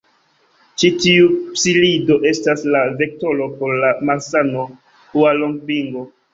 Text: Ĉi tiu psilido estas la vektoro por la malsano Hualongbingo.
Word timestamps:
Ĉi 0.83 0.89
tiu 1.03 1.27
psilido 1.57 2.17
estas 2.31 2.65
la 2.77 2.83
vektoro 3.03 3.49
por 3.61 3.79
la 3.85 3.95
malsano 4.11 4.67
Hualongbingo. 5.15 6.07